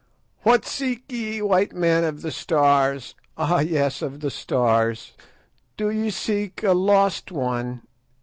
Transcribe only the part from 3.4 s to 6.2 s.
yes, of the Stars? Do ye